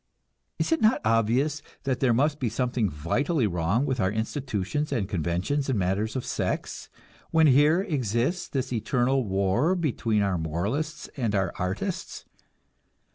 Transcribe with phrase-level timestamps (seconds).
[0.57, 5.07] Is it not obvious that there must be something vitally wrong with our institutions and
[5.07, 6.89] conventions in matters of sex,
[7.29, 12.25] when here exists this eternal war between our moralists and our artists?